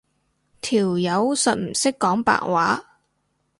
[0.61, 2.83] 條友實唔識講白話